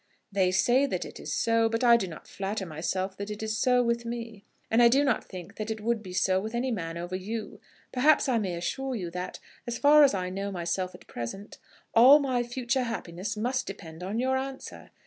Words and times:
"They 0.31 0.49
say 0.49 0.87
that 0.87 1.05
it 1.05 1.19
is 1.19 1.31
so; 1.31 1.69
but 1.69 1.83
I 1.83 1.95
do 1.95 2.07
not 2.07 2.27
flatter 2.27 2.65
myself 2.65 3.15
that 3.17 3.29
it 3.29 3.43
is 3.43 3.55
so 3.55 3.83
with 3.83 4.03
me; 4.03 4.43
and 4.71 4.81
I 4.81 4.87
do 4.87 5.03
not 5.03 5.23
think 5.23 5.57
that 5.57 5.69
it 5.69 5.79
would 5.79 6.01
be 6.01 6.11
so 6.11 6.39
with 6.41 6.55
any 6.55 6.71
man 6.71 6.97
over 6.97 7.15
you. 7.15 7.59
Perhaps 7.91 8.27
I 8.27 8.39
may 8.39 8.55
assure 8.55 8.95
you 8.95 9.11
that, 9.11 9.39
as 9.67 9.77
far 9.77 10.03
as 10.03 10.15
I 10.15 10.31
know 10.31 10.51
myself 10.51 10.95
at 10.95 11.05
present, 11.05 11.59
all 11.93 12.17
my 12.17 12.41
future 12.41 12.81
happiness 12.85 13.37
must 13.37 13.67
depend 13.67 14.01
on 14.01 14.17
your 14.17 14.37
answer. 14.37 14.89